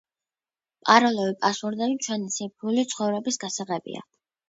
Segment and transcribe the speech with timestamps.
[0.87, 4.09] პაროლები პასვორდები ჩვენი ციფრული ცხოვრების გასაღებია.